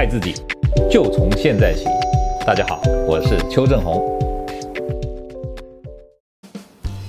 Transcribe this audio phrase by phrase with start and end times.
[0.00, 0.34] 爱自己，
[0.90, 1.84] 就从现在起。
[2.46, 4.00] 大家好，我是邱正红。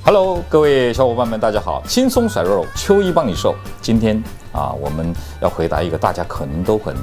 [0.04, 3.56] Hello，各位小伙伴们，大家好，轻松甩肉，邱医帮你瘦。
[3.82, 6.94] 今天啊，我们要回答一个大家可能都很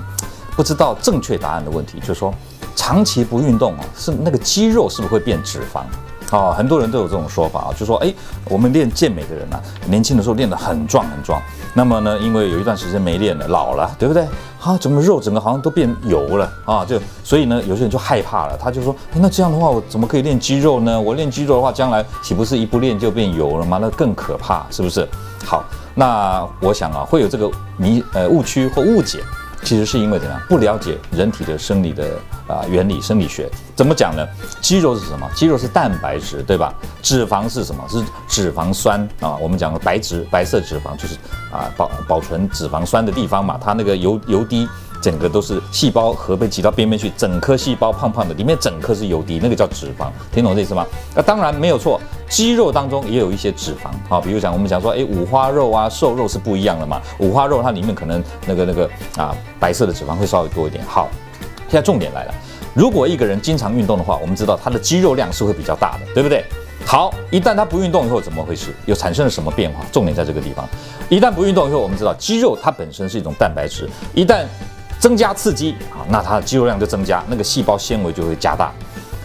[0.54, 2.34] 不知道正确答案的问题，就是说，
[2.76, 5.84] 长期不运动啊，是那个肌肉是不是会变脂肪？
[6.30, 8.12] 啊，很多人都有这种说法啊，就说，哎，
[8.44, 11.40] 我们练健美的人啊，年轻的时候练得很壮很壮，
[11.72, 14.26] 那么呢，因为有一段时间没练了，老了，对不对？
[14.60, 16.84] 啊，怎么肉整个好像都变油了啊？
[16.84, 21.00] 就所以呢，有些人就害怕了，他就说，哎，那这样的话，我怎么可以练肌肉呢？
[21.00, 23.78] 我练肌肉的话，将来岂不是一不练就变油了吗？
[23.80, 25.08] 那更可怕，是不是？
[25.46, 25.64] 好，
[25.94, 29.20] 那我想啊，会有这个迷呃误区或误解。
[29.62, 30.40] 其实是因为怎样？
[30.48, 32.04] 不了解人体的生理的
[32.46, 34.26] 啊原理、生理学，怎么讲呢？
[34.60, 35.28] 肌肉是什么？
[35.34, 36.72] 肌肉是蛋白质，对吧？
[37.02, 37.84] 脂肪是什么？
[37.88, 39.36] 是脂肪酸啊。
[39.36, 41.14] 我们讲的白脂、白色脂肪就是
[41.52, 43.58] 啊保保存脂肪酸的地方嘛。
[43.62, 44.68] 它那个油油滴。
[45.00, 50.86] 整个都是细胞核被挤到边边去，整颗细胞胖胖的，里面整颗是油滴，那个叫脂肪，听懂这意思吗？
[51.14, 60.84] 那当然没有错，肌肉当中也有一些脂肪，好，比如讲我们讲说，哎，五花肉啊，瘦肉是不一样的嘛，五花肉它里面可能那个那个啊白色的脂肪会稍微多一点。
[60.84, 61.08] 好，
[61.68, 62.34] 现在重点来了，
[62.74, 66.44] 如果一个人经常运动的话，我们知道他的肌肉量是会比较大的，对不对？
[66.86, 68.72] 好，一旦他不运动以后怎么回事？
[68.86, 69.84] 又产生了什么变化？
[69.92, 70.66] 重点在这个地方，
[71.10, 74.46] 一旦不运动以后，我们知道肌肉它本身是一种蛋白质，一旦
[74.98, 78.72] 增加刺激啊，那它的肌肉量就增加，那个细胞纤维就会加大。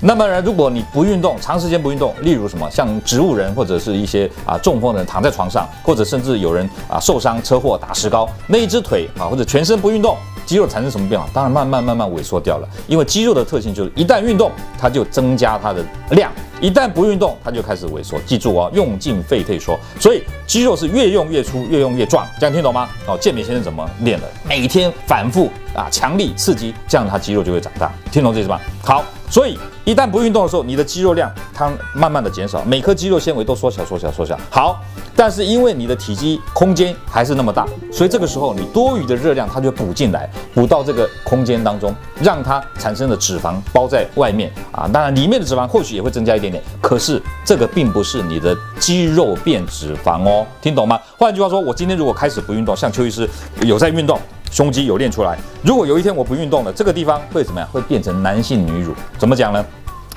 [0.05, 11.25] 那么呢，如果你不运动，长时间不运动，例如什么，像植物人或者是一些啊中风的人躺在床上，或者甚至有人啊受伤车祸打石膏，那一只腿啊或者全身不运动，肌肉产生什么变化？
[11.33, 12.67] 当然慢慢慢慢萎缩掉了。
[12.85, 16.29] 因为肌肉的特性就是一旦运动，它就增加它的量。
[16.63, 18.17] 一旦不运动，它就开始萎缩。
[18.19, 22.25] 记住哦，用进废退缩，所以肌肉是越用越粗，越用越壮。
[22.39, 22.87] 这样听懂吗？
[23.05, 24.27] 哦，健美先生怎么练的？
[24.47, 27.91] 每天反复啊，强力刺激，这样他肌肉就会长大。
[28.13, 28.57] 听懂这意思吗？
[28.81, 34.39] 好，所以一旦不运动的时候，你的肌肉量它慢慢的减少，每颗肌肉纤维都缩小、缩小、缩小。
[34.49, 34.81] 好，
[35.15, 44.89] 但是因为你的体积空间还是那么大，所以这个时候你多余的热量它就补进来，补到这个空间当中，让它产生的脂肪包在外面啊。
[44.91, 46.63] 当然里面的脂肪或许也会增加一点点。
[46.81, 50.99] 可是这个并不是你的肌肉变脂肪哦，听懂吗？
[51.17, 53.29] 换句话说，我今天如果开始不运动，像邱医师
[53.61, 54.19] 有在运动，
[54.51, 57.69] 胸肌有练出来，如果有一天我不运动了，这个地方会怎么样？
[57.71, 58.93] 会变成男性女乳？
[59.17, 59.63] 怎么讲呢？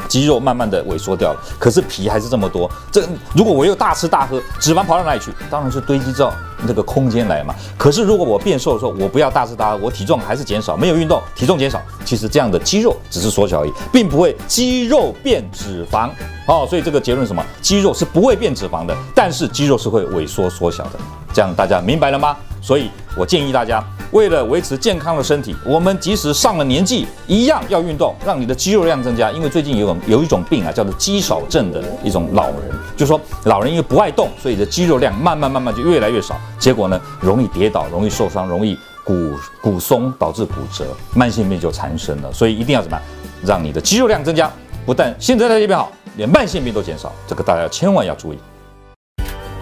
[0.08, 2.70] 肌肉慢慢的萎缩掉了，可是皮还是这么多。
[2.90, 3.02] 这
[3.34, 5.32] 如果我又大吃大喝，脂肪跑到哪里去？
[5.50, 6.32] 当然是堆积到
[6.66, 7.54] 那个空间来嘛。
[7.76, 16.10] 可是如果我变瘦的时候，我不要大吃大喝，我体重还是减少，没有运动，体重减少，其实这样的肌肉只是缩小而已，并不会肌肉变脂肪。
[16.46, 17.44] 哦，所以这个结论什么？
[17.60, 20.92] 肌肉是不会变脂肪的，但是肌肉是会萎缩缩小的。
[21.32, 22.36] 这样大家明白了吗？
[22.62, 23.84] 所以我建议大家。
[24.12, 29.30] 为了维持健康的身体，我们即使上了年纪，一样要运动，让你的肌肉量增加。
[29.30, 42.32] 因为最近有有一种病啊，叫做肌少症的一种老人，就是说老人因为不爱动，所以的肌肉量慢慢慢慢就越来越少，结果呢，容易跌倒，容易受伤，容易骨骨松，导致骨折，慢性病就产生了。
[42.32, 43.06] 所以一定要怎么样，
[43.44, 44.50] 让你的肌肉量增加，
[44.86, 47.12] 不但新陈代谢变好，连慢性病都减少。
[47.26, 48.38] 这个大家千万要注意。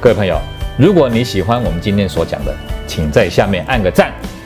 [0.01, 0.39] 各位朋友，
[0.79, 2.55] 如果你喜欢我们今天所讲的，
[2.87, 4.13] 请在下面按个赞。